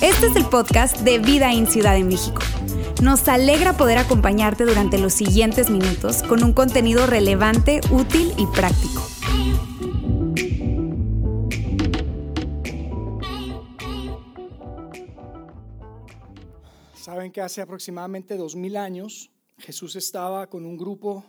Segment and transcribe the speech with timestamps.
[0.00, 2.40] Este es el podcast de Vida en Ciudad de México.
[3.02, 9.02] Nos alegra poder acompañarte durante los siguientes minutos con un contenido relevante, útil y práctico.
[16.94, 21.24] Saben que hace aproximadamente dos mil años Jesús estaba con un grupo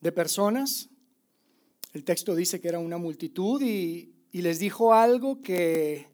[0.00, 0.90] de personas.
[1.92, 6.06] El texto dice que era una multitud y, les dijo algo que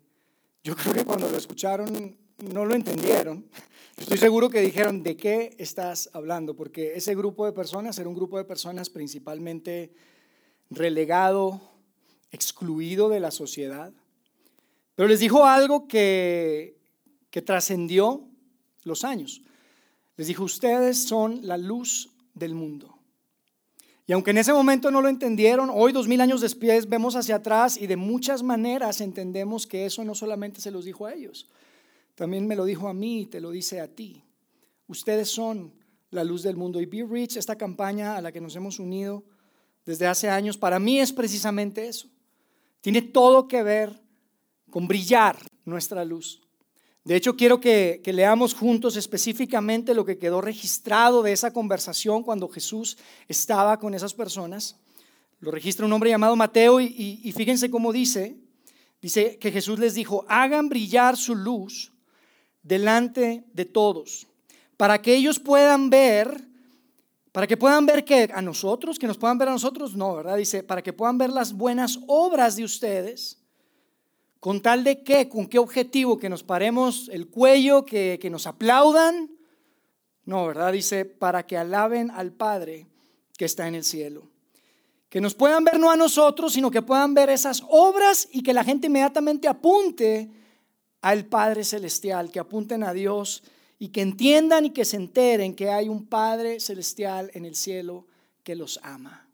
[0.62, 2.16] yo creo que cuando lo escucharon
[2.52, 3.44] no lo entendieron.
[3.96, 6.56] Estoy seguro que dijeron, ¿de qué estás hablando?
[6.56, 9.92] Porque ese grupo de personas era un grupo de personas principalmente
[10.70, 11.60] relegado,
[12.30, 13.92] excluido de la sociedad.
[14.94, 16.78] Pero les dijo algo que,
[17.30, 18.26] que trascendió
[18.84, 19.42] los años.
[20.16, 22.93] Les dijo, ustedes son la luz del mundo.
[24.06, 27.36] Y aunque en ese momento no lo entendieron, hoy dos mil años después vemos hacia
[27.36, 31.48] atrás y de muchas maneras entendemos que eso no solamente se los dijo a ellos,
[32.14, 34.22] también me lo dijo a mí y te lo dice a ti.
[34.86, 35.72] Ustedes son
[36.10, 36.80] la luz del mundo.
[36.80, 39.24] Y Be Rich, esta campaña a la que nos hemos unido
[39.84, 42.08] desde hace años, para mí es precisamente eso.
[42.80, 44.00] Tiene todo que ver
[44.70, 46.43] con brillar nuestra luz.
[47.04, 52.48] De hecho, quiero que, leamos juntos específicamente lo que quedó registrado de esa conversación cuando
[52.48, 52.96] Jesús
[53.28, 54.76] estaba con esas personas.
[55.40, 58.38] Lo registra un hombre llamado Mateo y, y fíjense cómo dice.
[59.02, 61.92] Dice que Jesús les dijo, hagan brillar su luz
[62.62, 64.26] delante de todos,
[64.78, 66.48] para que ellos puedan ver,
[67.30, 70.38] para que puedan ver que a nosotros, que nos puedan ver a nosotros, no, ¿verdad?
[70.38, 73.43] Dice, para que puedan ver las buenas obras de ustedes
[74.44, 75.26] ¿Con tal de qué?
[75.30, 76.18] ¿Con qué objetivo?
[76.18, 77.86] ¿Que nos paremos el cuello?
[77.86, 79.30] ¿Que, que nos aplaudan?
[80.26, 80.70] No, ¿verdad?
[80.70, 82.86] Dice, para que alaben al Padre
[83.38, 84.28] que está en el cielo.
[85.08, 88.52] Que nos puedan ver no a nosotros, sino que puedan ver esas obras y que
[88.52, 90.30] la gente inmediatamente apunte
[91.00, 93.44] al Padre Celestial, que apunten a Dios
[93.78, 98.06] y que entiendan y que se enteren que hay un Padre Celestial en el cielo
[98.42, 99.26] que los ama.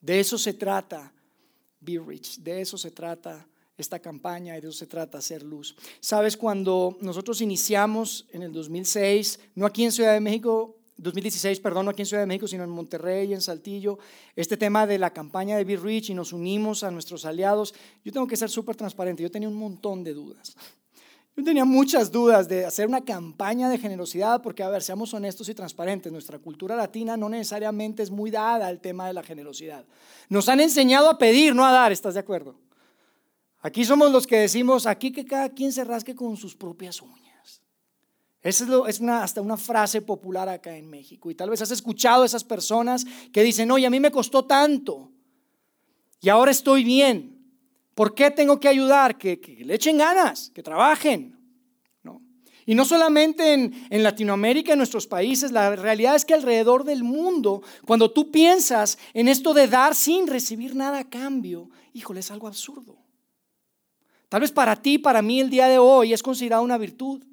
[0.00, 1.12] De eso se trata,
[1.78, 3.46] Be Rich, de eso se trata
[3.78, 5.76] esta campaña de eso se trata, hacer luz.
[6.00, 11.84] Sabes, cuando nosotros iniciamos en el 2006, no aquí en Ciudad de México, 2016, perdón,
[11.84, 14.00] no aquí en Ciudad de México, sino en Monterrey, en Saltillo,
[14.34, 17.72] este tema de la campaña de Be Rich y nos unimos a nuestros aliados,
[18.04, 20.56] yo tengo que ser súper transparente, yo tenía un montón de dudas.
[21.36, 25.48] Yo tenía muchas dudas de hacer una campaña de generosidad, porque, a ver, seamos honestos
[25.48, 29.84] y transparentes, nuestra cultura latina no necesariamente es muy dada al tema de la generosidad.
[30.28, 32.56] Nos han enseñado a pedir, no a dar, ¿estás de acuerdo?
[33.60, 37.62] Aquí somos los que decimos, aquí que cada quien se rasque con sus propias uñas.
[38.40, 41.30] Esa es, una, hasta una frase popular acá en México.
[41.30, 44.44] Y tal vez has escuchado a esas personas que dicen, oye, a mí me costó
[44.44, 45.10] tanto
[46.20, 47.36] y ahora estoy bien.
[47.94, 49.18] ¿Por qué tengo que ayudar?
[49.18, 51.36] Que, le echen ganas, que trabajen.
[52.04, 52.22] ¿No?
[52.64, 57.02] Y no solamente en, en Latinoamérica, en nuestros países, la realidad es que alrededor del
[57.02, 62.30] mundo, cuando tú piensas en esto de dar sin recibir nada a cambio, híjole, es
[62.30, 63.07] algo absurdo.
[64.28, 67.24] Tal vez para ti, para mí el día de hoy es considerado una virtud.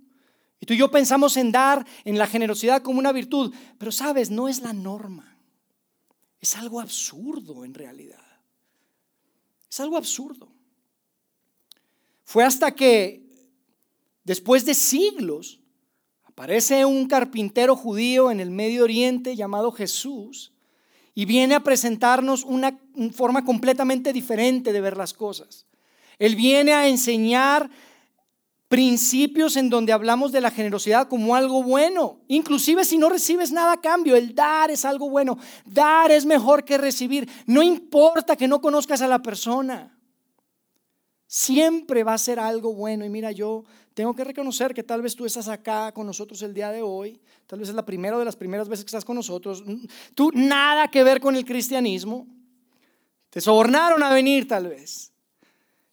[0.60, 4.32] Y tú y yo pensamos en dar, en la generosidad como una virtud, pero sabes,
[4.32, 5.38] no es la norma.
[6.40, 8.24] Es algo absurdo en realidad.
[9.70, 10.48] Es algo absurdo.
[12.24, 13.24] Fue hasta que,
[14.24, 15.60] después de siglos,
[16.24, 20.54] aparece un carpintero judío en el Medio Oriente llamado Jesús
[21.14, 22.80] y viene a presentarnos una
[23.14, 25.66] forma completamente diferente de ver las cosas.
[26.20, 27.70] Él viene a enseñar
[28.68, 32.20] principios en donde hablamos de la generosidad como algo bueno.
[32.28, 35.38] Inclusive si no recibes nada a cambio, el dar es algo bueno.
[35.66, 37.30] Dar es mejor que recibir.
[37.46, 39.98] No importa que no conozcas a la persona.
[41.28, 43.06] Siempre va a ser algo bueno.
[43.06, 46.54] Y mira, yo tengo que reconocer que tal vez tú estás acá con nosotros el
[46.54, 47.20] día de hoy.
[47.48, 49.64] Tal vez es la primera de las primeras veces que estás con nosotros.
[50.16, 52.28] Tú nada que ver con el cristianismo.
[53.30, 55.14] Te sobornaron a venir tal vez.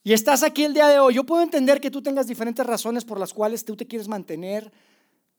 [0.05, 1.15] Y estás aquí el día de hoy.
[1.15, 4.73] Yo puedo entender que tú tengas diferentes razones por las cuales tú te quieres mantener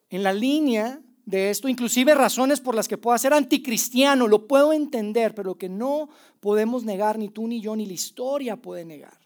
[0.09, 4.73] en la línea de esto, inclusive razones por las que puedas ser anticristiano, lo puedo
[4.73, 8.83] entender, pero lo que no podemos negar, ni tú ni yo, ni la historia puede
[8.83, 9.17] negar,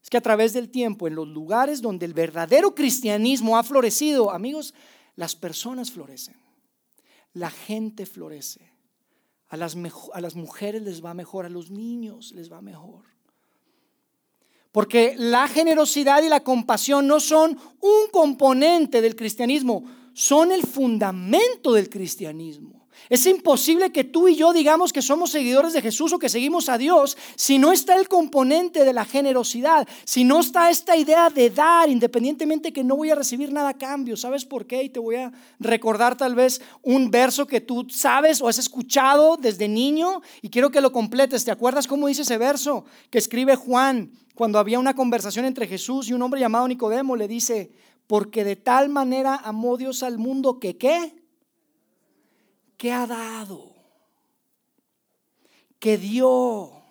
[0.00, 4.30] es que a través del tiempo, en los lugares donde el verdadero cristianismo ha florecido,
[4.30, 4.74] amigos,
[5.16, 6.36] las personas florecen,
[7.32, 8.72] la gente florece,
[9.48, 13.11] a las mujeres les va mejor, a los niños les va mejor.
[14.72, 19.84] Porque la generosidad y la compasión no son un componente del cristianismo,
[20.14, 22.81] son el fundamento del cristianismo.
[23.08, 26.68] Es imposible que tú y yo digamos que somos seguidores de Jesús o que seguimos
[26.68, 31.30] a Dios si no está el componente de la generosidad, si no está esta idea
[31.30, 34.16] de dar, independientemente que no voy a recibir nada a cambio.
[34.16, 34.82] ¿Sabes por qué?
[34.82, 39.36] Y te voy a recordar tal vez un verso que tú sabes o has escuchado
[39.36, 41.44] desde niño y quiero que lo completes.
[41.44, 46.08] ¿Te acuerdas cómo dice ese verso que escribe Juan cuando había una conversación entre Jesús
[46.08, 47.16] y un hombre llamado Nicodemo?
[47.16, 47.72] Le dice,
[48.06, 51.21] porque de tal manera amó Dios al mundo que qué?
[52.82, 53.72] Que ha dado,
[55.78, 56.82] que dio.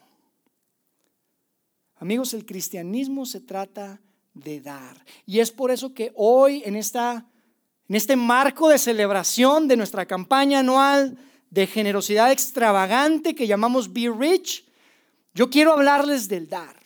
[1.98, 4.00] Amigos, el cristianismo se trata
[4.34, 5.04] de dar.
[5.26, 7.26] Y es por eso que hoy en, esta,
[7.90, 11.18] en este marco de celebración de nuestra campaña anual
[11.50, 14.64] de generosidad extravagante que llamamos Be Rich,
[15.34, 16.78] yo quiero hablarles del dar.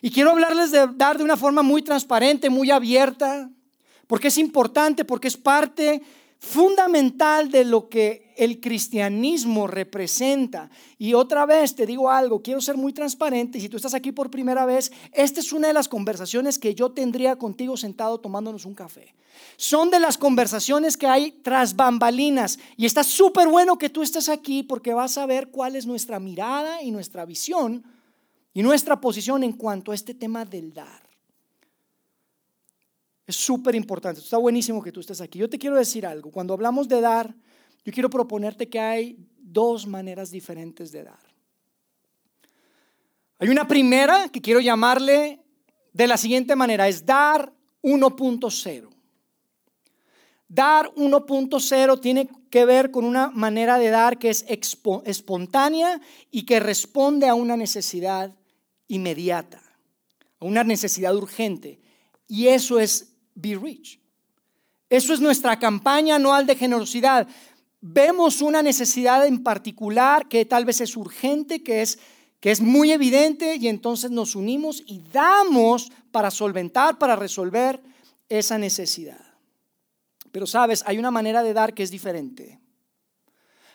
[0.00, 3.50] Y quiero hablarles de dar de una forma muy transparente, muy abierta,
[4.06, 6.00] porque es importante, porque es parte
[6.38, 10.70] fundamental de lo que el cristianismo representa.
[10.98, 13.60] Y otra vez te digo algo, quiero ser muy transparente.
[13.60, 16.92] Si tú estás aquí por primera vez, esta es una de las conversaciones que yo
[16.92, 19.14] tendría contigo sentado tomándonos un café.
[19.56, 22.58] Son de las conversaciones que hay tras bambalinas.
[22.76, 26.20] Y está súper bueno que tú estés aquí porque vas a ver cuál es nuestra
[26.20, 27.84] mirada y nuestra visión
[28.52, 31.05] y nuestra posición en cuanto a este tema del dar.
[33.26, 34.20] Es súper importante.
[34.20, 35.38] Está buenísimo que tú estés aquí.
[35.38, 36.30] Yo te quiero decir algo.
[36.30, 37.34] Cuando hablamos de dar,
[37.84, 41.26] yo quiero proponerte que hay dos maneras diferentes de dar.
[43.38, 45.40] Hay una primera que quiero llamarle
[45.92, 47.52] de la siguiente manera, es dar
[47.82, 48.88] 1.0.
[50.48, 56.00] Dar 1.0 tiene que ver con una manera de dar que es espontánea
[56.30, 58.34] y que responde a una necesidad
[58.88, 59.62] inmediata,
[60.38, 61.80] a una necesidad urgente.
[62.28, 64.00] Y eso es Be Rich.
[64.90, 67.28] Eso es nuestra campaña anual de generosidad.
[67.80, 71.98] Vemos una necesidad en particular que tal vez es urgente, que es,
[72.40, 77.80] que es muy evidente y entonces nos unimos y damos para solventar, para resolver
[78.28, 79.24] esa necesidad.
[80.32, 82.58] Pero sabes, hay una manera de dar que es diferente.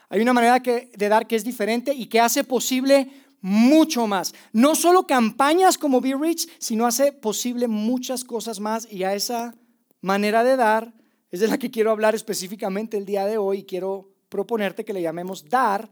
[0.09, 3.09] Hay una manera de dar que es diferente y que hace posible
[3.41, 4.33] mucho más.
[4.53, 9.55] No solo campañas como Be Rich, sino hace posible muchas cosas más y a esa
[10.01, 10.93] manera de dar
[11.31, 14.93] es de la que quiero hablar específicamente el día de hoy y quiero proponerte que
[14.93, 15.89] le llamemos dar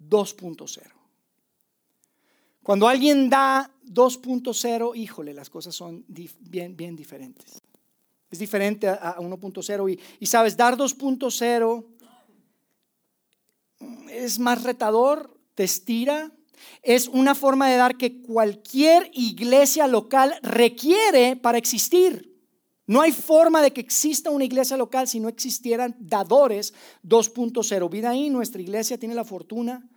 [0.00, 0.80] 2.0.
[2.62, 7.60] Cuando alguien da 2.0, híjole, las cosas son bien, bien diferentes.
[8.30, 11.84] Es diferente a 1.0 y, y sabes, dar 2.0
[14.10, 16.30] es más retador, te estira,
[16.82, 22.30] es una forma de dar que cualquier iglesia local requiere para existir.
[22.86, 26.74] No hay forma de que exista una iglesia local si no existieran dadores
[27.04, 27.90] 2.0.
[27.90, 29.88] Vida ahí, nuestra iglesia tiene la fortuna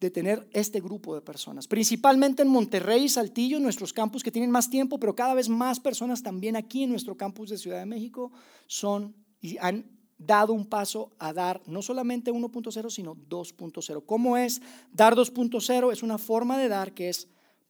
[0.00, 4.50] de tener este grupo de personas, principalmente en Monterrey y Saltillo, nuestros campus que tienen
[4.50, 7.86] más tiempo, pero cada vez más personas también aquí en nuestro campus de Ciudad de
[7.86, 8.32] México
[8.66, 9.93] son y han
[10.26, 14.04] dado un paso a dar no solamente 1.0, sino 2.0.
[14.06, 14.60] ¿Cómo es
[14.92, 15.92] dar 2.0?
[15.92, 17.28] Es una forma de dar que es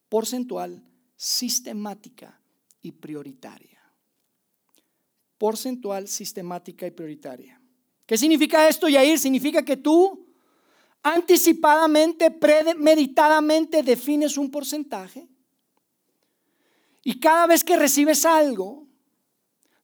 [0.08, 0.82] porcentual,
[1.16, 2.40] sistemática
[2.80, 3.80] y prioritaria.
[5.38, 7.60] Porcentual, sistemática y prioritaria.
[8.06, 9.18] ¿Qué significa esto, Yair?
[9.18, 10.24] Significa que tú
[11.04, 15.28] anticipadamente, premeditadamente defines un porcentaje
[17.02, 18.86] y cada vez que recibes algo,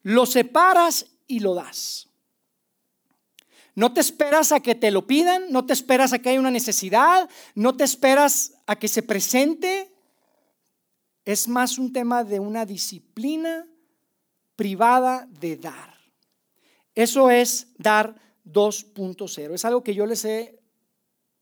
[0.03, 2.10] lo separas y lo das.
[3.75, 6.51] No te esperas a que te lo pidan, no te esperas a que haya una
[6.51, 9.93] necesidad, no te esperas a que se presente.
[11.25, 13.67] Es más un tema de una disciplina
[14.57, 15.95] privada de dar.
[16.95, 19.55] Eso es dar 2.0.
[19.55, 20.61] Es algo que yo les he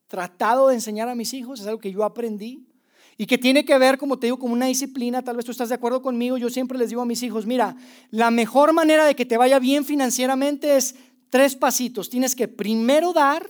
[0.07, 2.69] tratado de enseñar a mis hijos, es algo que yo aprendí
[3.17, 5.21] y que tiene que ver, como te digo, con una disciplina.
[5.21, 6.37] Tal vez tú estás de acuerdo conmigo.
[6.37, 7.75] Yo siempre les digo a mis hijos, mira,
[8.11, 10.95] la mejor manera de que te vaya bien financieramente es
[11.29, 12.09] tres pasitos.
[12.09, 13.49] Tienes que primero dar,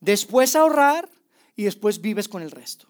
[0.00, 1.08] después ahorrar
[1.56, 2.88] y después vives con el resto.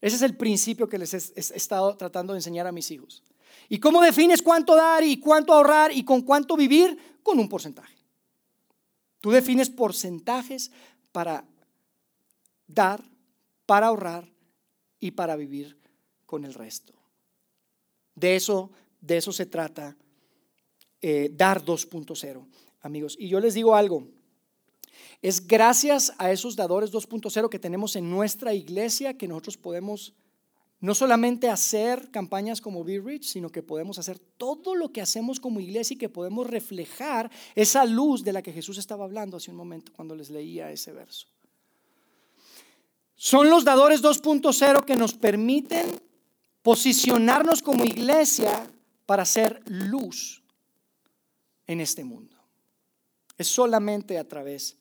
[0.00, 3.22] Ese es el principio que les he, estado tratando de enseñar a mis hijos.
[3.68, 7.18] ¿Y cómo defines cuánto dar y cuánto ahorrar y con cuánto vivir?
[7.22, 7.94] Con un porcentaje.
[9.20, 10.70] Tú defines porcentajes
[11.12, 11.44] para
[12.66, 13.02] dar,
[13.66, 14.28] para ahorrar
[15.00, 15.76] y para vivir
[16.24, 16.94] con el resto.
[18.14, 19.96] De eso, de eso se trata
[21.00, 22.46] eh, dar 2.0
[22.80, 23.16] amigos.
[23.18, 24.08] Y yo les digo algo,
[25.22, 30.14] es gracias a esos dadores 2.0 que tenemos en nuestra iglesia que nosotros podemos
[30.80, 35.40] no solamente hacer campañas como Be Rich, sino que podemos hacer todo lo que hacemos
[35.40, 39.50] como iglesia y que podemos reflejar esa luz de la que Jesús estaba hablando hace
[39.50, 41.26] un momento cuando les leía ese verso.
[43.16, 46.00] Son los dadores 2.0 que nos permiten
[46.62, 48.70] posicionarnos como iglesia
[49.04, 50.44] para ser luz
[51.66, 52.37] en este mundo.
[53.38, 54.77] Es solamente a través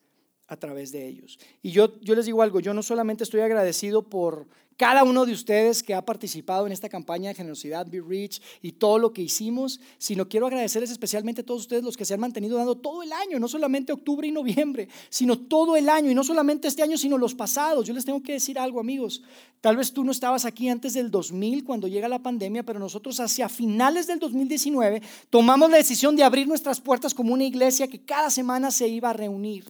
[0.47, 1.39] a través de ellos.
[1.61, 5.33] Y yo, yo les digo algo, yo no solamente estoy agradecido por cada uno de
[5.33, 9.23] ustedes que ha participado en esta campaña de generosidad, Be Rich y todo lo que
[9.23, 13.01] hicimos, sino quiero agradecerles especialmente a todos ustedes los que se han mantenido dando todo
[13.01, 16.83] el año, no solamente octubre y noviembre, sino todo el año, y no solamente este
[16.83, 17.87] año, sino los pasados.
[17.87, 19.23] Yo les tengo que decir algo, amigos.
[19.61, 23.19] Tal vez tú no estabas aquí antes del 2000 cuando llega la pandemia, pero nosotros
[23.19, 25.01] hacia finales del 2019
[25.31, 29.09] tomamos la decisión de abrir nuestras puertas como una iglesia que cada semana se iba
[29.09, 29.65] a reunir.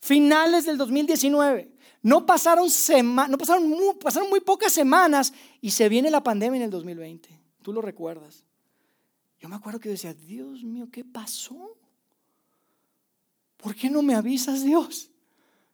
[0.00, 1.72] Finales del 2019.
[2.02, 2.68] No pasaron,
[3.28, 7.28] no pasaron, muy, pasaron muy pocas semanas y se viene la pandemia en el 2020.
[7.62, 8.44] Tú lo recuerdas.
[9.40, 11.76] Yo me acuerdo que decía, Dios mío, ¿qué pasó?
[13.56, 15.10] ¿Por qué no me avisas, Dios?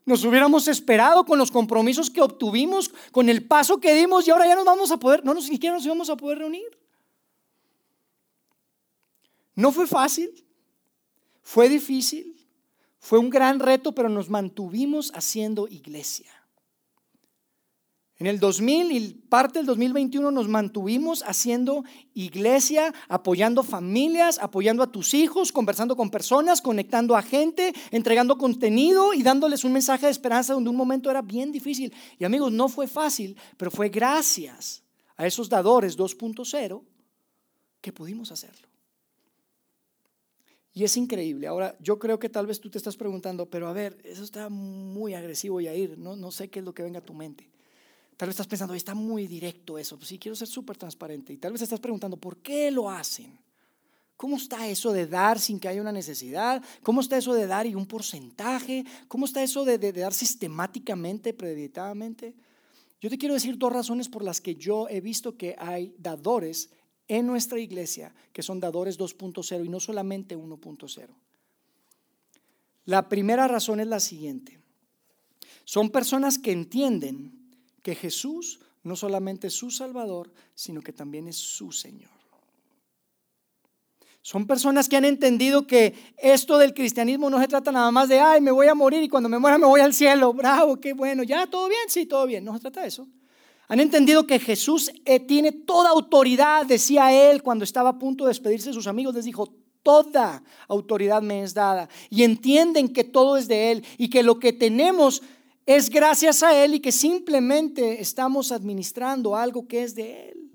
[0.07, 4.47] Nos hubiéramos esperado con los compromisos que obtuvimos, con el paso que dimos y ahora
[4.47, 6.79] ya nos vamos a poder, no nos, siquiera nos íbamos a poder reunir.
[9.55, 10.45] No fue fácil,
[11.43, 12.44] fue difícil,
[13.05, 16.33] fue un gran reto, pero nos mantuvimos haciendo iglesia.
[18.17, 21.85] En el 2000 y parte del 2021 nos mantuvimos haciendo
[22.15, 29.13] iglesia, apoyando familias, apoyando a tus hijos, conversando con personas, conectando a gente, entregando contenido
[29.13, 31.93] y dándoles un mensaje de esperanza donde un momento era bien difícil.
[32.19, 34.83] Y amigos, no fue fácil, pero fue gracias
[35.19, 36.83] a esos dadores 2.0
[37.83, 38.74] que pudimos hacerlo.
[40.77, 41.47] Y es increíble.
[41.47, 44.49] Ahora, yo creo que tal vez tú te estás preguntando, pero a ver, eso está
[44.49, 45.97] muy agresivo, Yair.
[45.97, 47.49] No, no sé qué es lo que venga a tu mente.
[48.17, 49.97] Tal vez estás pensando, está muy directo eso.
[49.97, 51.33] Pues sí, quiero ser súper transparente.
[51.33, 53.39] Y tal vez estás preguntando, ¿por qué lo hacen?
[54.17, 56.63] ¿Cómo está eso de dar sin que haya una necesidad?
[56.83, 58.85] ¿Cómo está eso de dar y un porcentaje?
[59.07, 62.35] ¿Cómo está eso de, de dar sistemáticamente, premeditadamente?
[63.01, 66.71] Yo te quiero decir dos razones por las que yo he visto que hay dadores
[67.09, 71.09] en nuestra iglesia que son dadores 2.0 y no solamente 1.0.
[72.87, 74.61] La primera razón es la siguiente.
[75.65, 77.33] Son personas que entienden
[77.83, 82.11] que Jesús no solamente es su Salvador, sino que también es su Señor.
[84.21, 88.21] Son personas que han entendido que esto del cristianismo no se trata nada más de,
[88.21, 90.33] ay, me voy a morir y cuando me muera me voy al cielo.
[90.33, 92.43] Bravo, qué bueno, ya, todo bien, sí, todo bien.
[92.43, 93.07] No se trata de eso.
[93.69, 98.29] Han entendido que Jesús eh, tiene toda autoridad, decía él cuando estaba a punto de
[98.29, 99.55] despedirse de sus amigos, les dijo,
[99.85, 101.89] toda autoridad me es dada.
[102.11, 105.23] Y entienden que todo es de Él y que lo que tenemos
[105.67, 110.51] es gracias a Él y que simplemente estamos administrando algo que es de Él.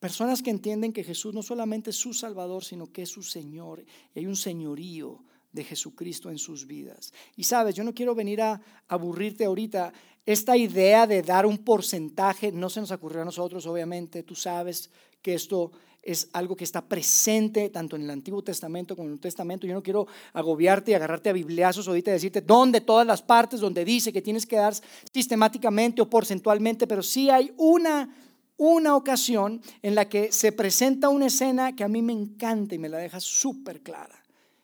[0.00, 3.84] Personas que entienden que Jesús no solamente es su Salvador, sino que es su Señor
[4.14, 7.12] y hay un señorío de Jesucristo en sus vidas.
[7.36, 9.92] Y sabes, yo no quiero venir a aburrirte ahorita.
[10.24, 14.22] Esta idea de dar un porcentaje no se nos ocurrió a nosotros, obviamente.
[14.22, 19.04] Tú sabes que esto es algo que está presente tanto en el Antiguo Testamento como
[19.04, 19.66] en el Nuevo Testamento.
[19.66, 23.60] Yo no quiero agobiarte y agarrarte a bibliazos ahorita y decirte dónde todas las partes
[23.60, 24.74] donde dice que tienes que dar
[25.12, 28.16] sistemáticamente o porcentualmente, pero sí hay una
[28.56, 32.78] una ocasión en la que se presenta una escena que a mí me encanta y
[32.78, 34.21] me la deja súper clara.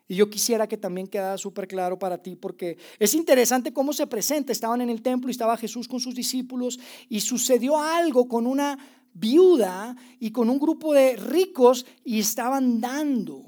[0.09, 4.07] Y yo quisiera que también quedara súper claro para ti, porque es interesante cómo se
[4.07, 4.53] presenta.
[4.53, 8.79] Estaban en el templo y estaba Jesús con sus discípulos y sucedió algo con una
[9.13, 13.45] viuda y con un grupo de ricos y estaban dando.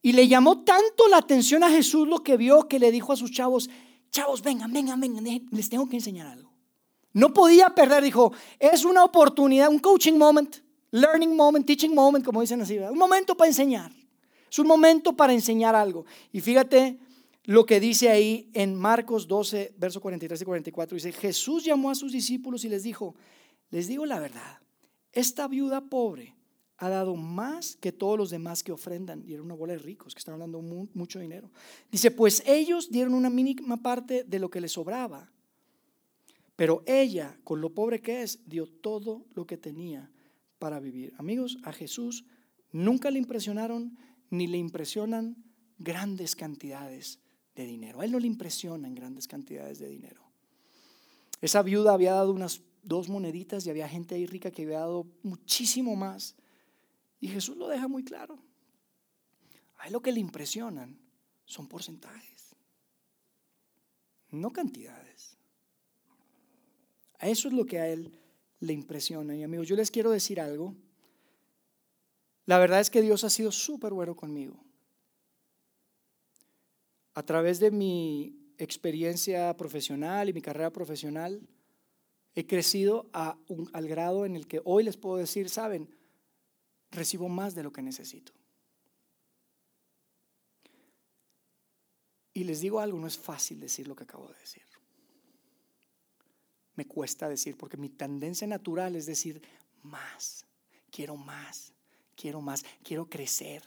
[0.00, 3.16] Y le llamó tanto la atención a Jesús lo que vio que le dijo a
[3.16, 3.68] sus chavos,
[4.10, 6.50] chavos, vengan, vengan, vengan, les tengo que enseñar algo.
[7.12, 10.56] No podía perder, dijo, es una oportunidad, un coaching moment
[10.92, 13.90] learning moment, teaching moment, como dicen así, un momento para enseñar.
[14.48, 16.04] Es un momento para enseñar algo.
[16.30, 16.98] Y fíjate
[17.44, 20.94] lo que dice ahí en Marcos 12, verso 43 y 44.
[20.94, 23.16] Dice, Jesús llamó a sus discípulos y les dijo,
[23.70, 24.60] les digo la verdad,
[25.12, 26.36] esta viuda pobre
[26.76, 29.22] ha dado más que todos los demás que ofrendan.
[29.26, 31.50] Y era una bola de ricos que estaban dando mucho dinero.
[31.90, 35.30] Dice, pues ellos dieron una mínima parte de lo que les sobraba.
[36.56, 40.10] Pero ella, con lo pobre que es, dio todo lo que tenía
[40.62, 41.12] para vivir.
[41.18, 42.24] Amigos, a Jesús
[42.70, 43.98] nunca le impresionaron
[44.30, 45.34] ni le impresionan
[45.76, 47.18] grandes cantidades
[47.56, 48.00] de dinero.
[48.00, 50.22] A él no le impresionan grandes cantidades de dinero.
[51.40, 55.08] Esa viuda había dado unas dos moneditas y había gente ahí rica que había dado
[55.24, 56.36] muchísimo más.
[57.18, 58.38] Y Jesús lo deja muy claro.
[59.78, 60.96] A él lo que le impresionan
[61.44, 62.54] son porcentajes,
[64.30, 65.36] no cantidades.
[67.18, 68.12] Eso es lo que a él
[68.62, 69.34] le impresiona.
[69.34, 70.74] Y amigos, yo les quiero decir algo.
[72.46, 74.56] La verdad es que Dios ha sido súper bueno conmigo.
[77.14, 81.40] A través de mi experiencia profesional y mi carrera profesional,
[82.34, 83.36] he crecido a
[83.72, 85.92] al grado en el que hoy les puedo decir, saben,
[86.90, 88.32] recibo más de lo que necesito.
[92.32, 94.71] Y les digo algo, no es fácil decir lo que acabo de decir.
[96.74, 99.42] Me cuesta decir, porque mi tendencia natural es decir
[99.82, 100.46] más,
[100.90, 101.72] quiero más,
[102.16, 103.62] quiero más, quiero crecer,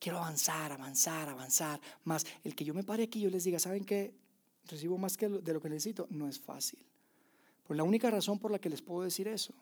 [0.00, 2.26] quiero avanzar, avanzar, avanzar, más.
[2.42, 4.14] El que yo me pare aquí y yo les diga, ¿saben qué?
[4.66, 6.84] Recibo más que de lo que necesito, no es fácil.
[7.64, 9.54] Pues la única razón por la que les puedo decir eso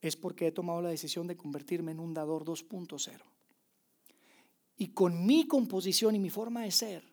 [0.00, 3.20] es porque he tomado la decisión de convertirme en un dador 2.0.
[4.76, 7.04] Y con mi composición y mi forma de ser,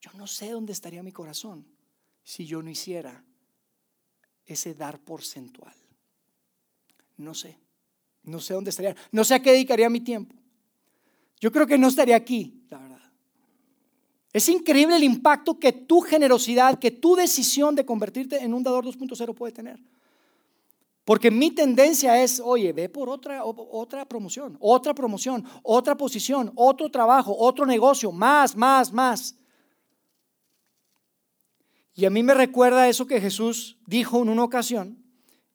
[0.00, 1.64] yo no sé dónde estaría mi corazón
[2.24, 3.24] si yo no hiciera
[4.46, 5.74] ese dar porcentual.
[7.16, 7.56] No sé.
[8.24, 8.96] No sé dónde estaría.
[9.12, 10.34] No sé a qué dedicaría mi tiempo.
[11.40, 13.00] Yo creo que no estaría aquí, la verdad.
[14.32, 18.84] Es increíble el impacto que tu generosidad, que tu decisión de convertirte en un dador
[18.84, 19.78] 2.0 puede tener.
[21.04, 26.90] Porque mi tendencia es, oye, ve por otra, otra promoción, otra promoción, otra posición, otro
[26.90, 29.36] trabajo, otro negocio, más, más, más.
[31.94, 34.98] Y a mí me recuerda eso que Jesús dijo en una ocasión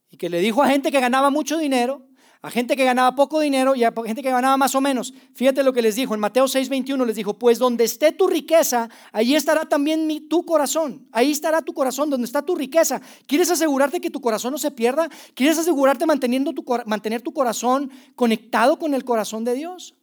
[0.10, 2.06] y que le dijo a gente que ganaba mucho dinero,
[2.42, 5.14] a gente que ganaba poco dinero y a gente que ganaba más o menos.
[5.36, 8.90] Fíjate lo que les dijo en Mateo 6:21 les dijo, "Pues donde esté tu riqueza,
[9.12, 11.10] ahí estará también tu corazón.
[11.12, 13.02] Ahí estará tu corazón, donde está tu riqueza.
[13.28, 15.10] ¿Quieres asegurarte que tu corazón no se pierda?
[15.34, 16.54] ¿Quieres asegurarte manteniendo
[16.86, 19.99] mantener tu corazón conectado con el corazón de Dios?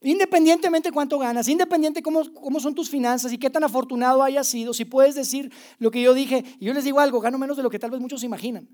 [0.00, 4.72] Independientemente cuánto ganas, independiente cómo, cómo son tus finanzas y qué tan afortunado hayas sido,
[4.72, 7.64] si puedes decir lo que yo dije, y yo les digo algo, gano menos de
[7.64, 8.68] lo que tal vez muchos imaginan.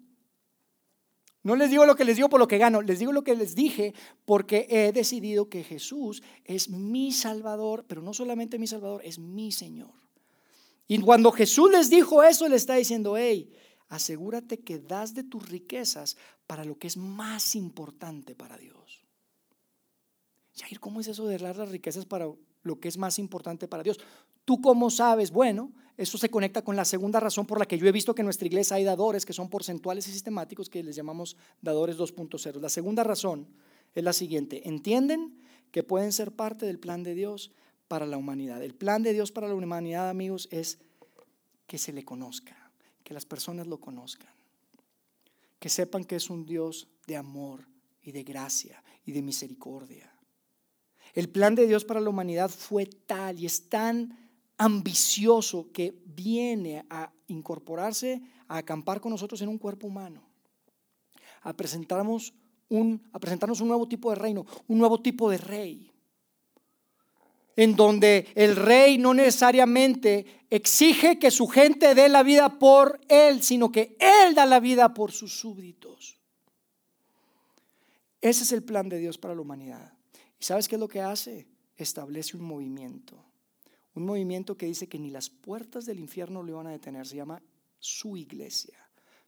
[1.44, 3.36] No les digo lo que les digo por lo que gano, les digo lo que
[3.36, 9.02] les dije porque he decidido que Jesús es mi Salvador, pero no solamente mi Salvador,
[9.04, 9.92] es mi Señor.
[10.88, 13.52] Y cuando Jesús les dijo eso, le está diciendo, hey,
[13.88, 18.83] asegúrate que das de tus riquezas para lo que es más importante para Dios.
[20.56, 22.28] Yair, ¿cómo es eso de dar las riquezas para
[22.62, 23.98] lo que es más importante para Dios?
[24.44, 25.30] ¿Tú cómo sabes?
[25.30, 28.22] Bueno, eso se conecta con la segunda razón por la que yo he visto que
[28.22, 32.60] en nuestra iglesia hay dadores que son porcentuales y sistemáticos que les llamamos dadores 2.0.
[32.60, 33.46] La segunda razón
[33.94, 34.68] es la siguiente.
[34.68, 35.38] Entienden
[35.70, 37.52] que pueden ser parte del plan de Dios
[37.88, 38.62] para la humanidad.
[38.62, 40.78] El plan de Dios para la humanidad, amigos, es
[41.66, 42.70] que se le conozca,
[43.02, 44.32] que las personas lo conozcan,
[45.58, 47.66] que sepan que es un Dios de amor
[48.02, 50.13] y de gracia y de misericordia.
[51.14, 54.18] El plan de Dios para la humanidad fue tal y es tan
[54.58, 60.22] ambicioso que viene a incorporarse, a acampar con nosotros en un cuerpo humano,
[61.42, 62.34] a presentarnos
[62.68, 65.92] un, a presentarnos un nuevo tipo de reino, un nuevo tipo de rey,
[67.56, 73.42] en donde el rey no necesariamente exige que su gente dé la vida por él,
[73.42, 76.18] sino que él da la vida por sus súbditos.
[78.20, 79.93] Ese es el plan de Dios para la humanidad.
[80.38, 81.46] ¿Y sabes qué es lo que hace?
[81.76, 83.24] Establece un movimiento.
[83.94, 87.06] Un movimiento que dice que ni las puertas del infierno le van a detener.
[87.06, 87.42] Se llama
[87.78, 88.78] su iglesia,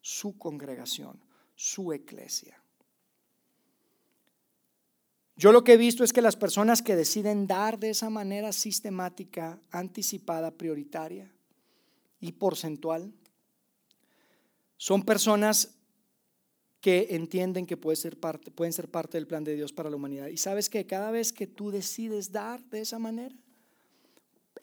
[0.01, 1.21] su congregación,
[1.55, 2.61] su iglesia.
[5.37, 8.53] Yo lo que he visto es que las personas que deciden dar de esa manera
[8.53, 11.31] sistemática, anticipada, prioritaria
[12.21, 13.13] y porcentual,
[14.79, 15.76] son personas
[16.81, 19.97] que entienden que puede ser parte, pueden ser parte del plan de Dios para la
[19.97, 20.29] humanidad.
[20.29, 23.35] Y sabes que cada vez que tú decides dar de esa manera,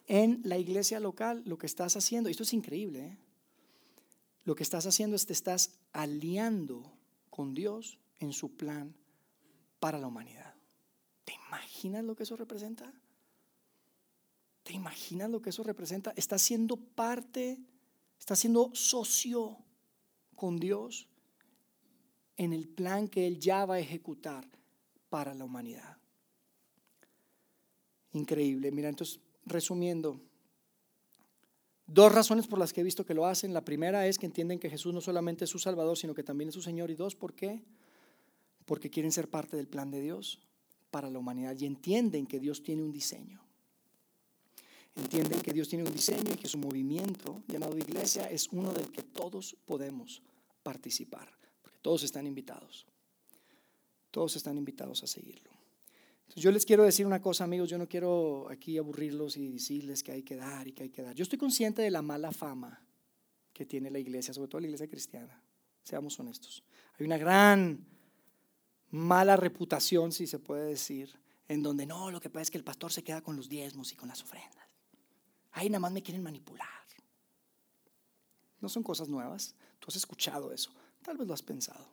[0.08, 3.18] en la iglesia local, lo que estás haciendo, esto es increíble, ¿eh?
[4.44, 6.92] lo que estás haciendo es te estás aliando
[7.30, 8.94] con Dios en su plan
[9.80, 10.54] para la humanidad.
[11.26, 12.94] ¿Te imaginas lo que eso representa?
[14.64, 16.14] ¿Te imaginas lo que eso representa?
[16.16, 17.60] Estás siendo parte,
[18.20, 19.58] estás siendo socio
[20.36, 21.08] con Dios
[22.38, 24.48] en el plan que Él ya va a ejecutar
[25.10, 25.98] para la humanidad.
[28.14, 28.72] Increíble.
[28.72, 30.20] Mira, entonces resumiendo,
[31.86, 33.54] dos razones por las que he visto que lo hacen.
[33.54, 36.50] La primera es que entienden que Jesús no solamente es su Salvador, sino que también
[36.50, 36.90] es su Señor.
[36.92, 37.62] Y dos, ¿por qué?
[38.66, 40.40] Porque quieren ser parte del plan de Dios
[40.92, 43.42] para la humanidad y entienden que Dios tiene un diseño.
[44.96, 48.92] Entienden que Dios tiene un diseño y que su movimiento llamado iglesia es uno del
[48.92, 50.22] que todos podemos
[50.62, 51.28] participar,
[51.84, 52.88] todos están invitados.
[54.10, 55.52] Todos están invitados a seguirlo.
[56.36, 60.14] Yo les quiero decir una cosa, amigos, yo no quiero aquí aburrirlos y decirles que
[60.14, 61.14] hay que dar y que hay que dar.
[61.14, 62.82] Yo estoy consciente de la mala fama
[63.52, 65.40] que tiene la iglesia, sobre todo la iglesia cristiana.
[65.84, 66.64] Seamos honestos.
[66.98, 67.86] Hay una gran
[68.90, 71.14] mala reputación, si se puede decir,
[71.50, 73.92] en donde no, lo que pasa es que el pastor se queda con los diezmos
[73.92, 74.66] y con las ofrendas.
[75.52, 76.70] Ahí nada más me quieren manipular.
[78.64, 79.54] No son cosas nuevas.
[79.80, 80.72] Tú has escuchado eso.
[81.04, 81.92] Tal vez lo has pensado.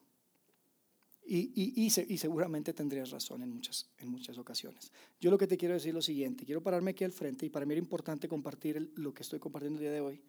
[1.33, 4.91] Y, y, seguramente tendrías razón en muchas, en muchas ocasiones.
[5.21, 6.45] Yo lo que te quiero decir es lo siguiente.
[6.45, 9.79] Quiero pararme aquí al frente y para mí era importante compartir lo que estoy compartiendo
[9.79, 10.21] el día de hoy.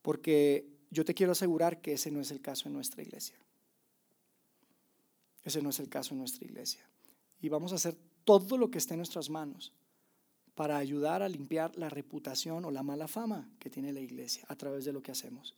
[0.00, 3.36] Porque yo te quiero asegurar que ese no es el caso en nuestra iglesia.
[5.42, 6.88] Ese no es el caso en nuestra iglesia.
[7.40, 9.72] Y vamos a hacer todo lo que esté en nuestras manos
[10.54, 14.54] para ayudar a limpiar la reputación o la mala fama que tiene la iglesia a
[14.54, 15.56] través de lo que hacemos.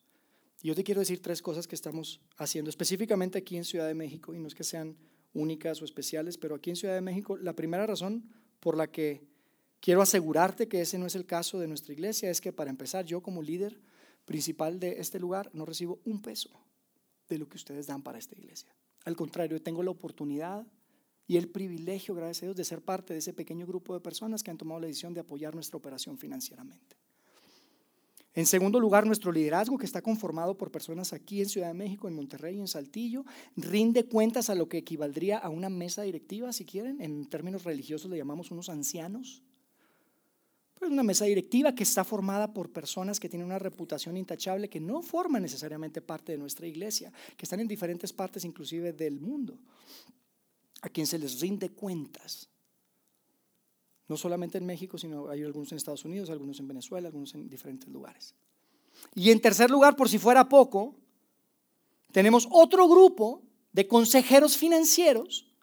[0.63, 4.35] Yo te quiero decir tres cosas que estamos haciendo específicamente aquí en Ciudad de México,
[4.35, 4.97] y no es que sean
[5.35, 9.27] únicas o especiales, pero aquí en Ciudad de México, la primera razón por la que
[9.81, 13.05] quiero asegurarte que ese no es el caso de nuestra iglesia es que para empezar,
[13.05, 13.79] yo como líder
[14.25, 16.51] principal de este lugar no recibo un peso
[17.29, 18.75] de lo que ustedes dan para esta iglesia.
[19.05, 20.67] Al contrario, tengo la oportunidad
[21.27, 24.43] y el privilegio, gracias a Dios, de ser parte de ese pequeño grupo de personas
[24.43, 26.97] que han tomado la decisión de apoyar nuestra operación financieramente.
[28.35, 32.09] En segundo lugar, nuestro liderazgo, que está conformado por personas aquí en Ciudad de México,
[32.09, 33.25] en Monterrey y en Saltillo,
[33.57, 37.01] rinde cuentas a lo que equivaldría a una mesa directiva, si quieren.
[37.01, 39.43] En términos religiosos le llamamos unos ancianos.
[40.75, 44.69] Pero es una mesa directiva que está formada por personas que tienen una reputación intachable,
[44.69, 49.21] que no forman necesariamente parte de nuestra iglesia, que están en diferentes partes inclusive del
[49.21, 49.59] mundo
[50.83, 52.49] a quien se les rinde cuentas.
[54.09, 57.49] No solamente en México, sino hay algunos en Estados Unidos, algunos en Venezuela, algunos en
[57.49, 58.35] diferentes lugares.
[59.15, 60.95] Y en tercer lugar, por si fuera poco,
[62.13, 65.54] tenemos otro grupo de consejeros financieros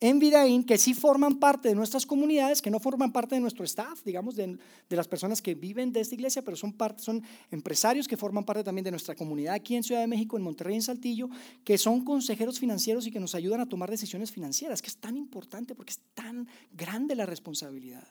[0.00, 3.64] en Vidaín que sí forman parte de nuestras comunidades, que no forman parte de nuestro
[3.66, 4.58] staff, digamos, de,
[4.88, 8.64] las personas que viven de esta iglesia, pero son, parte, son empresarios que forman parte
[8.64, 11.28] también de nuestra comunidad aquí en Ciudad de México, en Monterrey, en Saltillo,
[11.64, 15.18] que son consejeros financieros y que nos ayudan a tomar decisiones financieras, que es tan
[15.18, 18.08] importante porque es tan grande la responsabilidad.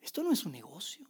[0.00, 1.08] Esto no es un negocio.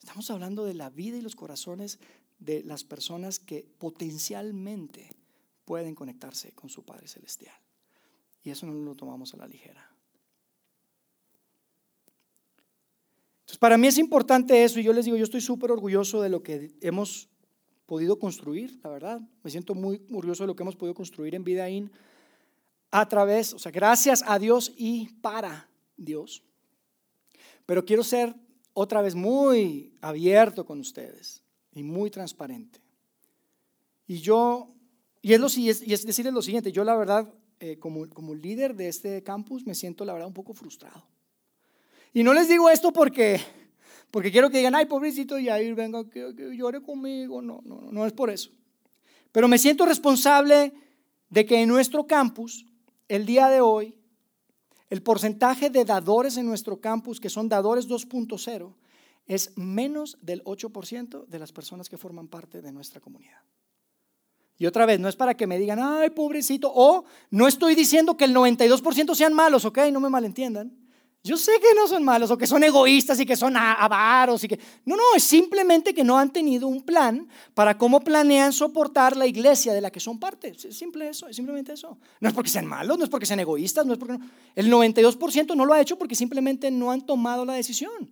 [0.00, 2.00] Estamos hablando de la vida y los corazones
[2.40, 5.08] de las personas que potencialmente
[5.64, 7.54] pueden conectarse con su Padre Celestial.
[8.44, 9.90] Y eso no lo tomamos a la ligera.
[13.40, 16.28] Entonces, para mí es importante eso y yo les digo, yo estoy súper orgulloso de
[16.28, 17.28] lo que hemos
[17.86, 19.20] podido construir, la verdad.
[19.42, 21.90] Me siento muy orgulloso de lo que hemos podido construir en Vidaín
[22.90, 26.42] a través, o sea, gracias a Dios y para Dios.
[27.66, 28.34] Pero quiero ser
[28.74, 32.80] otra vez muy abierto con ustedes y muy transparente.
[34.06, 34.70] Y yo,
[35.22, 38.74] y es, lo, y es decirles lo siguiente, yo la verdad eh, como, como líder
[38.74, 41.04] de este campus me siento la verdad un poco frustrado.
[42.12, 43.40] Y no les digo esto porque,
[44.10, 47.42] porque quiero que digan, ay, pobrecito Yair, venga, que, que llore conmigo.
[47.42, 48.50] No, no, no, no es por eso.
[49.32, 50.72] Pero me siento responsable
[51.28, 52.66] de que en nuestro campus,
[53.08, 53.98] el día de hoy,
[54.90, 58.74] el porcentaje de dadores en nuestro campus, que son dadores 2.0,
[59.26, 63.40] es menos del 8% de las personas que forman parte de nuestra comunidad.
[64.56, 68.16] Y otra vez, no es para que me digan, ay, pobrecito, o no estoy diciendo
[68.16, 69.78] que el 92% sean malos, ¿ok?
[69.92, 70.72] No me malentiendan.
[71.26, 74.48] Yo sé que no son malos o que son egoístas y que son avaros y
[74.48, 74.60] que...
[74.84, 79.26] No, no, es simplemente que no han tenido un plan para cómo planean soportar la
[79.26, 80.48] iglesia de la que son parte.
[80.48, 81.98] Es simple eso, es simplemente eso.
[82.20, 84.18] No es porque sean malos, no es porque sean egoístas, no es porque...
[84.54, 88.10] El 92% no lo ha hecho porque simplemente no han tomado la decisión.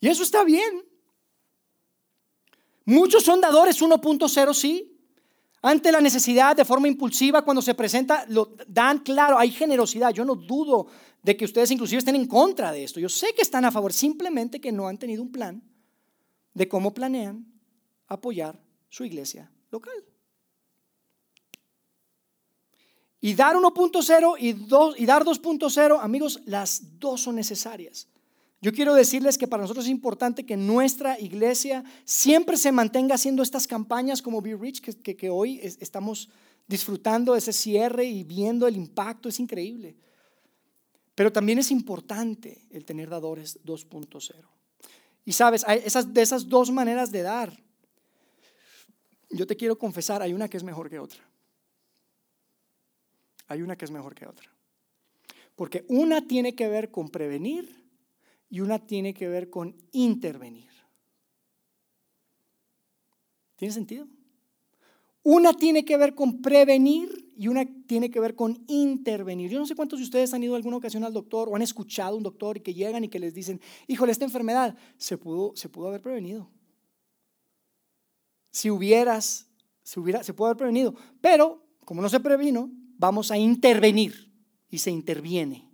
[0.00, 0.84] Y eso está bien.
[2.88, 4.98] Muchos son dadores 1.0, sí.
[5.60, 10.10] Ante la necesidad de forma impulsiva, cuando se presenta, lo dan claro, hay generosidad.
[10.10, 10.86] Yo no dudo
[11.22, 12.98] de que ustedes inclusive estén en contra de esto.
[12.98, 15.62] Yo sé que están a favor, simplemente que no han tenido un plan
[16.54, 17.44] de cómo planean
[18.06, 20.02] apoyar su iglesia local.
[23.20, 28.08] Y dar 1.0 y, y dar 2.0, amigos, las dos son necesarias.
[28.60, 33.42] Yo quiero decirles que para nosotros es importante que nuestra iglesia siempre se mantenga haciendo
[33.42, 36.28] estas campañas como Be Rich, que, hoy estamos
[36.66, 39.96] disfrutando de ese cierre y viendo el impacto, es increíble.
[41.14, 44.34] Pero también es importante el tener dadores 2.0.
[45.24, 47.56] Y sabes, de esas dos maneras de dar,
[49.30, 51.20] yo te quiero confesar, hay una que es mejor que otra.
[53.46, 54.50] Hay una que es mejor que otra.
[55.54, 57.87] Porque una tiene que ver con prevenir
[58.50, 60.68] y una tiene que ver con intervenir.
[63.56, 64.06] ¿Tiene sentido?
[65.22, 69.50] Una tiene que ver con prevenir y una tiene que ver con intervenir.
[69.50, 72.14] Yo no sé cuántos de ustedes han ido alguna ocasión al doctor o han escuchado
[72.14, 75.52] a un doctor y que llegan y que les dicen, híjole, esta enfermedad se pudo,
[75.54, 76.50] se pudo haber prevenido.
[78.50, 79.48] si hubieras,
[79.82, 80.94] se, hubiera, se puede haber prevenido.
[81.20, 84.32] Pero, como no se previno, vamos a intervenir
[84.70, 85.67] y se interviene.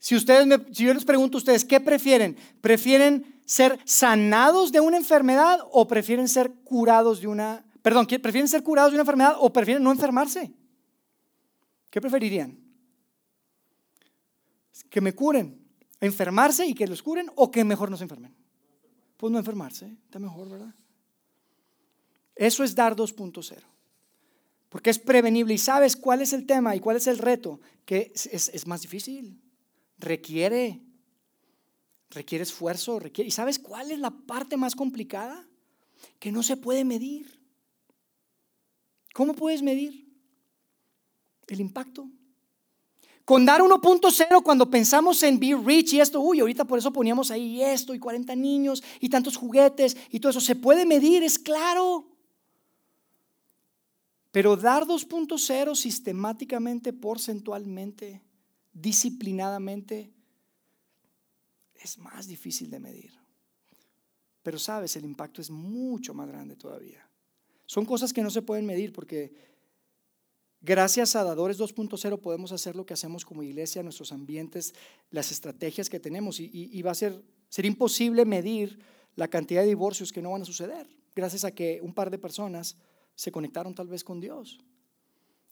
[0.00, 2.36] Si, ustedes si yo les pregunto a ustedes, ¿qué prefieren?
[2.62, 8.62] ¿Prefieren ser sanados de una enfermedad o prefieren ser curados de una, perdón, prefieren ser
[8.62, 10.54] curados de una enfermedad o prefieren no enfermarse?
[11.90, 12.58] ¿Qué preferirían?
[14.88, 15.62] ¿Que me curen,
[16.00, 18.34] enfermarse y que los curen o que mejor no se enfermen?
[19.18, 20.74] Pues no enfermarse, está mejor, ¿verdad?
[22.34, 23.58] Eso es dar 2.0.
[24.70, 28.12] Porque es prevenible y sabes cuál es el tema y cuál es el reto, que
[28.14, 29.38] es más difícil
[30.00, 30.80] requiere,
[32.10, 35.46] requiere esfuerzo, requiere, ¿y sabes cuál es la parte más complicada?
[36.18, 37.38] Que no se puede medir.
[39.14, 40.08] ¿Cómo puedes medir
[41.48, 42.08] el impacto?
[43.24, 47.30] Con dar 1.0 cuando pensamos en Be Rich y esto, uy, ahorita por eso poníamos
[47.30, 51.38] ahí esto y 40 niños y tantos juguetes y todo eso, se puede medir, es
[51.38, 52.08] claro.
[54.32, 58.22] Pero dar 2.0 sistemáticamente, porcentualmente,
[58.72, 60.12] disciplinadamente,
[61.74, 63.12] es más difícil de medir.
[64.42, 67.08] Pero sabes, el impacto es mucho más grande todavía.
[67.66, 69.32] Son cosas que no se pueden medir porque
[70.60, 74.74] gracias a Dadores 2.0 podemos hacer lo que hacemos como iglesia, nuestros ambientes,
[75.10, 78.80] las estrategias que tenemos y, va a ser, ser imposible medir
[79.14, 82.18] la cantidad de divorcios que no van a suceder gracias a que un par de
[82.18, 82.76] personas
[83.14, 84.58] se conectaron tal vez con Dios.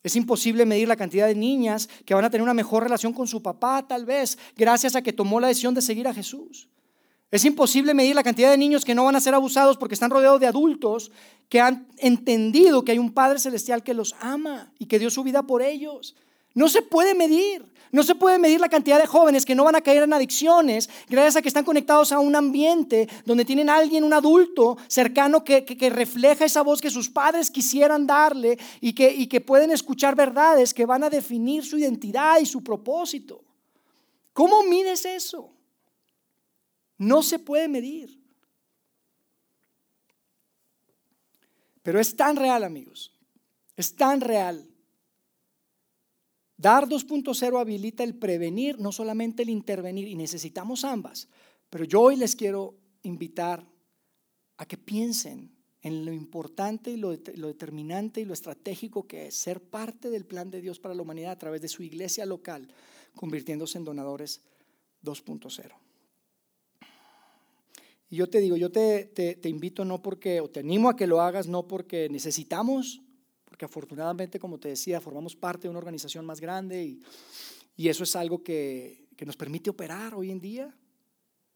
[0.03, 3.27] Es imposible medir la cantidad de niñas que van a tener una mejor relación con
[3.27, 6.69] su papá, tal vez, gracias a que tomó la decisión de seguir a Jesús.
[7.31, 10.11] Es imposible medir la cantidad de niños que no van a ser abusados porque están
[10.11, 11.11] rodeados de adultos
[11.49, 15.23] que han entendido que hay un Padre Celestial que los ama y que dio su
[15.23, 16.15] vida por ellos.
[16.59, 17.65] No se puede medir.
[17.93, 20.91] No se puede medir la cantidad de jóvenes que no van a caer en adicciones
[21.09, 25.45] gracias a que están conectados a un ambiente donde tienen a alguien, un adulto cercano
[25.45, 30.17] que, refleja esa voz que sus padres quisieran darle y que, y que pueden escuchar
[30.17, 33.41] verdades que van a definir su identidad y su propósito.
[34.33, 35.53] ¿Cómo mides eso?
[36.99, 38.21] No se puede medir.
[41.85, 43.13] Pero es tan real, amigos.
[43.77, 44.69] Es tan real
[46.59, 51.29] Dar 2.0 habilita el prevenir, no solamente el intervenir, y necesitamos ambas.
[51.71, 53.65] Pero yo hoy les quiero invitar
[54.57, 59.61] a que piensen en lo importante y lo, determinante y lo estratégico que es ser
[59.61, 62.67] parte del plan de Dios para la humanidad a través de su iglesia local,
[63.15, 64.43] convirtiéndose en donadores
[65.05, 65.73] 2.0.
[68.11, 71.21] Y yo te digo, yo te, invito no porque, o te animo a que lo
[71.21, 73.03] hagas, no porque necesitamos
[73.59, 77.03] porque afortunadamente, como te decía, formamos parte de una organización más grande y,
[77.77, 80.73] y eso es algo que, que nos permite operar hoy en día,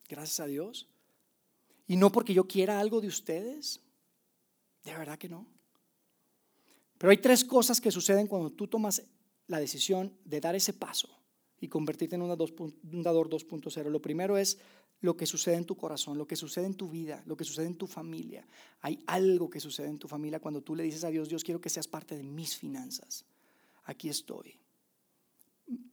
[0.08, 0.88] gracias a Dios.
[1.86, 3.78] Y no porque yo quiera algo de ustedes,
[4.82, 5.46] de verdad que no.
[6.98, 9.04] Pero hay tres cosas que suceden cuando tú tomas
[9.46, 11.08] la decisión de dar ese paso
[11.60, 13.90] y convertirte en un dador 2.0.
[13.90, 14.58] Lo primero es
[15.02, 17.66] lo que sucede en tu corazón, lo que sucede en tu vida, lo que sucede
[17.66, 18.46] en tu familia.
[18.80, 21.60] Hay algo que sucede en tu familia cuando tú le dices a Dios, Dios quiero
[21.60, 23.24] que seas parte de mis finanzas.
[23.84, 24.58] Aquí estoy.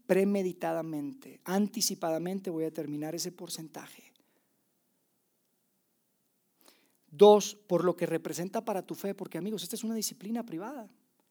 [0.06, 4.14] Premeditadamente, anticipadamente voy a determinar ese porcentaje.
[7.10, 10.88] Dos, por lo que representa para tu fe, porque amigos, esta es una disciplina privada.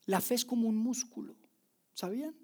[0.07, 1.37] La fe es como un músculo,
[1.95, 2.35] ¿sabían?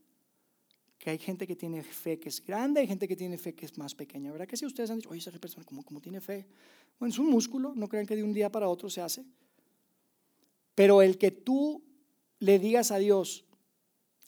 [1.05, 3.67] Que hay gente que tiene fe que es grande, hay gente que tiene fe que
[3.67, 4.33] es más pequeña.
[4.33, 6.47] ¿Verdad que si ustedes han dicho, oye, esa persona, ¿cómo, tiene fe?
[6.99, 9.23] Bueno, es un músculo, no crean que de un día para otro se hace.
[10.75, 11.83] Pero el que tú
[12.39, 13.45] le digas a Dios,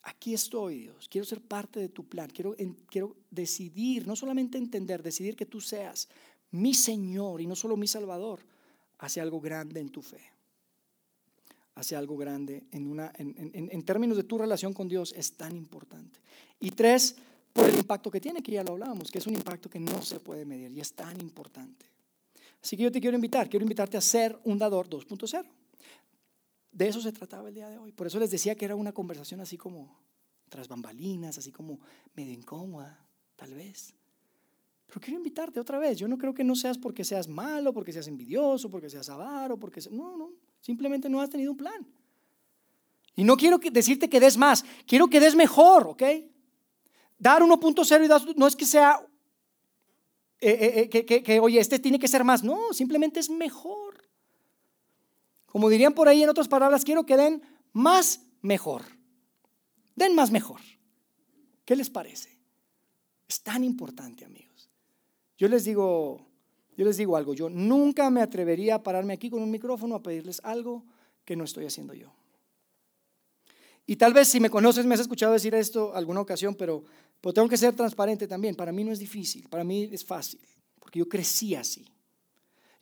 [0.03, 2.55] aquí estoy, Dios, quiero ser parte de tu plan, quiero,
[2.91, 6.11] quiero decidir, no solamente entender, decidir que tú seas
[6.51, 8.41] mi Señor y no solo mi Salvador,
[8.99, 10.36] hace algo grande en tu fe
[11.77, 16.19] hacia algo grande en, una, en, términos de tu relación con Dios es tan importante.
[16.59, 17.15] Y tres,
[17.53, 20.03] por el impacto que tiene, que ya lo hablábamos, que es un impacto que no
[20.03, 21.87] se puede medir y es tan importante.
[22.63, 25.45] Así que yo te quiero invitar, quiero invitarte a ser un dador 2.0.
[26.73, 27.93] De eso se trataba el día de hoy.
[27.93, 29.99] Por eso les decía que era una conversación así como
[30.49, 31.79] tras bambalinas, así como
[32.15, 33.93] medio incómoda, tal vez.
[34.87, 35.99] Pero quiero invitarte otra vez.
[35.99, 39.59] Yo no creo que no seas porque seas malo, porque seas envidioso, porque seas avaro,
[39.59, 39.83] porque...
[39.91, 40.46] No, no.
[40.67, 41.87] Simplemente no has tenido un plan.
[43.15, 46.03] Y no quiero decirte que des más, quiero que des mejor, ¿ok?
[47.21, 49.01] Dar 1.0 y dar, no es que sea,
[50.41, 54.09] eh, eh, eh, que, oye, este tiene que ser más, no, simplemente es mejor.
[55.47, 58.83] Como dirían por ahí en otras palabras, quiero que den más mejor.
[59.95, 60.61] Den más mejor.
[61.65, 62.41] ¿Qué les parece?
[63.29, 64.69] Es tan importante, amigos.
[65.39, 66.26] Yo les digo,
[66.77, 70.03] Yo les digo algo, yo nunca me atrevería a pararme aquí con un micrófono a
[70.03, 70.85] pedirles algo
[71.25, 72.13] que no estoy haciendo yo.
[73.87, 76.85] Y tal vez si me conoces me has escuchado decir esto alguna ocasión, pero,
[77.35, 78.55] tengo que ser transparente también.
[78.55, 80.41] Para mí no es difícil, para mí es fácil,
[80.79, 81.87] porque yo crecí así.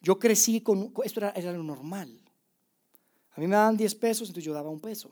[0.00, 2.20] Yo crecí con, esto era, era lo normal.
[3.32, 5.10] A mí me daban 10 pesos, entonces yo daba un peso.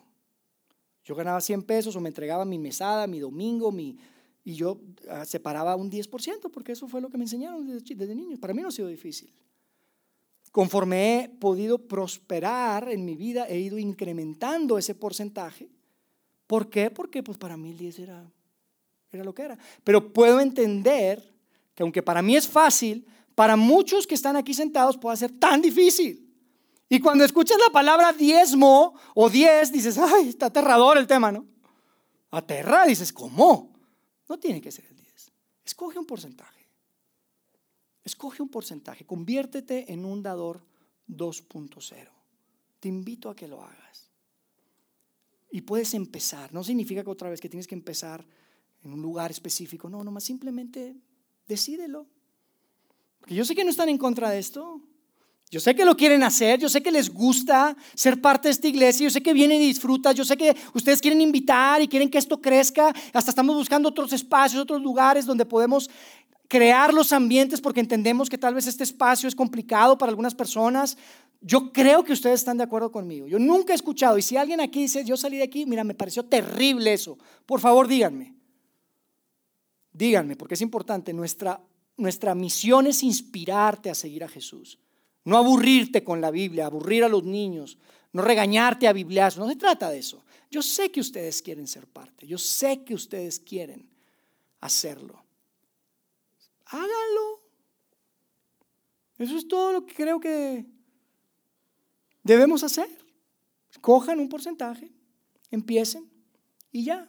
[1.04, 3.98] Yo ganaba 100 pesos o me entregaba mi mesada, mi domingo, mi,
[4.44, 8.14] y yo ah, separaba un 10%, porque eso fue lo que me enseñaron desde, desde
[8.14, 8.38] niño.
[8.38, 9.32] Para mí no ha sido difícil.
[10.50, 15.70] Conforme he podido prosperar en mi vida, he ido incrementando ese porcentaje.
[16.46, 16.90] ¿Por qué?
[16.90, 18.30] Porque pues para mí el 10 era,
[19.10, 19.58] era lo que era.
[19.82, 21.32] Pero puedo entender
[21.74, 25.62] que aunque para mí es fácil, para muchos que están aquí sentados puede ser tan
[25.62, 26.28] difícil.
[26.90, 31.46] Y cuando escuchas la palabra diezmo o diez, dices, ay, está aterrador el tema, ¿no?
[32.30, 33.71] Aterra, dices, ¿cómo?
[34.32, 35.30] No tiene que ser el 10.
[35.62, 36.66] Escoge un porcentaje.
[38.02, 39.04] Escoge un porcentaje.
[39.04, 40.64] Conviértete en un dador
[41.06, 42.08] 2.0.
[42.80, 44.10] Te invito a que lo hagas.
[45.50, 46.50] Y puedes empezar.
[46.54, 48.24] No significa que otra vez que tienes que empezar
[48.82, 49.90] en un lugar específico.
[49.90, 50.96] No, nomás simplemente
[51.46, 52.06] decídelo.
[53.20, 54.80] Porque yo sé que no están en contra de esto.
[55.52, 58.68] Yo sé que lo quieren hacer, yo sé que les gusta ser parte de esta
[58.68, 62.08] iglesia, yo sé que vienen y disfrutan, yo sé que ustedes quieren invitar y quieren
[62.08, 65.90] que esto crezca, hasta estamos buscando otros espacios, otros lugares donde podemos
[66.48, 70.96] crear los ambientes porque entendemos que tal vez este espacio es complicado para algunas personas.
[71.42, 73.26] Yo creo que ustedes están de acuerdo conmigo.
[73.26, 75.94] Yo nunca he escuchado, y si alguien aquí dice, yo salí de aquí, mira, me
[75.94, 78.34] pareció terrible eso, por favor díganme.
[79.92, 81.60] Díganme, porque es importante, nuestra,
[81.98, 84.78] nuestra misión es inspirarte a seguir a Jesús.
[85.24, 87.78] No aburrirte con la Biblia, aburrir a los niños,
[88.12, 90.24] no regañarte a biblias, no se trata de eso.
[90.50, 93.88] Yo sé que ustedes quieren ser parte, yo sé que ustedes quieren
[94.60, 95.24] hacerlo.
[96.66, 97.42] Háganlo.
[99.18, 100.66] Eso es todo lo que creo que
[102.22, 102.88] debemos hacer.
[103.80, 104.90] Cojan un porcentaje,
[105.50, 106.10] empiecen
[106.70, 107.08] y ya.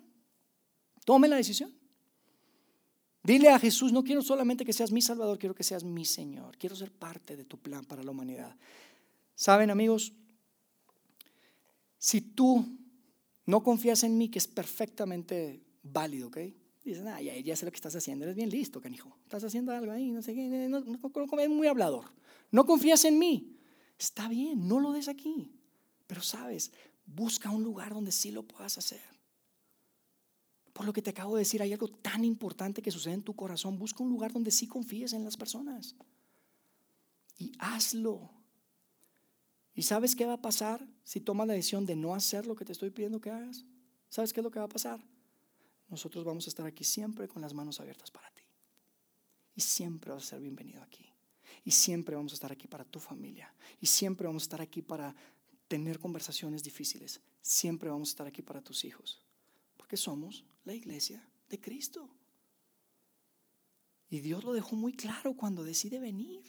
[1.06, 1.74] Tomen la decisión.
[3.24, 6.58] Dile a Jesús, no quiero solamente que seas mi Salvador, quiero que seas mi Señor.
[6.58, 8.56] Quiero ser parte de tu plan para la humanidad.
[9.34, 10.14] Saben amigos,
[11.98, 12.66] si tú
[13.46, 16.38] no confías en mí, que es perfectamente válido, ¿ok?
[16.84, 19.18] Dicen, ah, ya, ya, sé lo que estás haciendo, eres bien listo, canijo.
[19.24, 22.12] Estás haciendo algo ahí, no sé qué, no, no, no, es muy hablador.
[22.52, 23.58] No confías en mí.
[23.98, 25.54] Está bien, no lo des aquí.
[26.08, 26.74] Pero sabes,
[27.06, 29.13] busca un lugar donde sí lo puedas hacer.
[30.74, 33.36] Por lo que te acabo de decir, hay algo tan importante que sucede en tu
[33.36, 33.78] corazón.
[33.78, 35.96] Busca un lugar donde sí confíes en las personas.
[37.38, 38.32] Y hazlo.
[39.76, 42.66] ¿Y sabes qué va a pasar si tomas la decisión de no hacer lo que
[42.66, 43.66] te estoy pidiendo que hagas?
[44.10, 45.00] ¿Sabes qué es lo que va a pasar?
[45.90, 48.42] Nosotros vamos a estar aquí siempre con las manos abiertas para ti.
[49.56, 51.08] Y siempre vas a ser bienvenido aquí.
[51.64, 53.54] Y siempre vamos a estar aquí para tu familia.
[53.80, 55.16] Y siempre vamos a estar aquí para
[55.68, 57.22] tener conversaciones difíciles.
[57.42, 59.23] Siempre vamos a estar aquí para tus hijos
[59.94, 62.10] que somos la iglesia de Cristo.
[64.10, 66.42] Y Dios lo dejó muy claro cuando decide venir.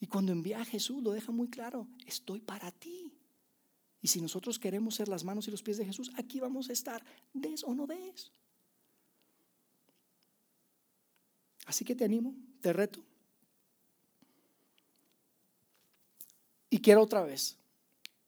[0.00, 3.10] Y cuando envía a Jesús lo deja muy claro, estoy para ti.
[4.02, 6.74] Y si nosotros queremos ser las manos y los pies de Jesús, aquí vamos a
[6.74, 8.30] estar, des o no des.
[11.64, 13.02] Así que te animo, te reto.
[16.68, 17.56] Y quiero otra vez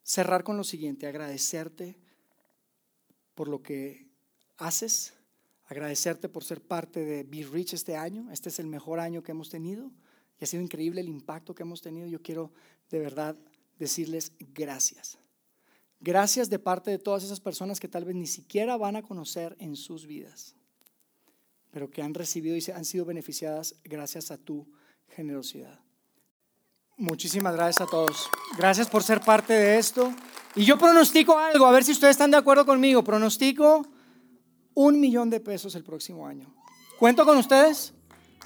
[0.02, 1.98] cerrar con lo siguiente, agradecerte
[3.34, 4.05] por lo que
[4.58, 5.14] haces,
[5.66, 8.30] agradecerte por ser parte de Be Rich este año.
[8.32, 9.90] Este es el mejor año que hemos tenido
[10.38, 12.06] y ha sido increíble el impacto que hemos tenido.
[12.06, 12.52] Yo quiero
[12.90, 13.36] de verdad
[13.78, 15.18] decirles gracias.
[16.00, 19.56] Gracias de parte de todas esas personas que tal vez ni siquiera van a conocer
[19.58, 20.54] en sus vidas,
[21.70, 24.68] pero que han recibido y han sido beneficiadas gracias a tu
[25.08, 25.80] generosidad.
[26.98, 28.28] Muchísimas gracias a todos.
[28.56, 30.14] Gracias por ser parte de esto.
[30.54, 33.04] Y yo pronostico algo, a ver si ustedes están de acuerdo conmigo.
[33.04, 33.86] Pronostico
[34.76, 36.46] un millón de pesos el próximo año.
[36.98, 37.94] ¿Cuento con ustedes?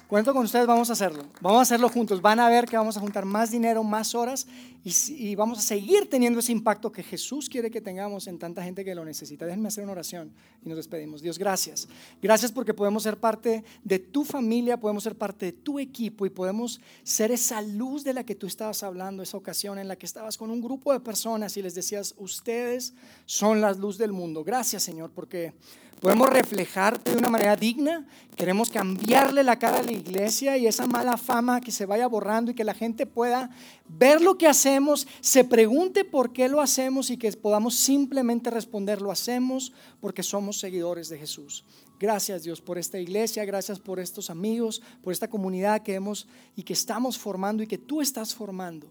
[0.07, 1.25] Cuento con ustedes, vamos a hacerlo.
[1.41, 2.21] Vamos a hacerlo juntos.
[2.21, 4.47] Van a ver que vamos a juntar más dinero, más horas
[4.83, 8.85] y, vamos a seguir teniendo ese impacto que Jesús quiere que tengamos en tanta gente
[8.85, 9.45] que lo necesita.
[9.45, 10.33] Déjenme hacer una oración
[10.65, 11.23] y nos despedimos.
[11.23, 11.87] Dios, gracias.
[12.21, 16.31] Gracias porque podemos ser parte de tu familia, podemos ser parte de tu equipo y
[16.31, 20.07] podemos ser esa luz de la que tú estabas hablando, esa ocasión en la que
[20.07, 22.95] estabas con un grupo de personas y les decías, ustedes
[23.27, 24.43] son la luz del mundo.
[24.43, 25.53] Gracias, Señor, porque
[26.01, 28.07] podemos reflejarte de una manera digna.
[28.35, 32.51] Queremos cambiarle la cara a la iglesia y esa mala fama que se vaya borrando
[32.51, 33.51] y que la gente pueda
[33.87, 39.03] ver lo que hacemos, se pregunte por qué lo hacemos y que podamos simplemente responder,
[39.03, 41.65] lo hacemos porque somos seguidores de Jesús.
[41.99, 46.27] Gracias Dios por esta iglesia, gracias por estos amigos, por esta comunidad que hemos
[46.57, 48.91] y que estamos formando y que tú estás formando.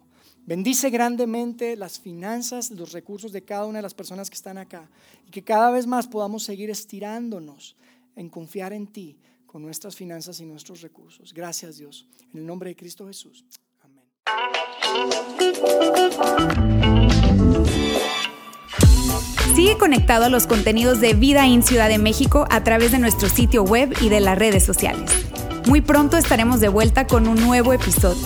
[0.50, 4.90] Bendice grandemente las finanzas, los recursos de cada una de las personas que están acá
[5.28, 7.76] y que cada vez más podamos seguir estirándonos
[8.16, 11.36] en confiar en ti con nuestras finanzas y nuestros recursos.
[11.36, 12.08] Gracias Dios.
[12.34, 13.46] En el nombre de Cristo Jesús.
[13.84, 14.04] Amén.
[19.54, 23.30] Sigue conectado a los contenidos de Vida en Ciudad de México a través de nuestro
[23.30, 25.12] sitio web y de las redes sociales.
[25.68, 28.26] Muy pronto estaremos de vuelta con un nuevo episodio.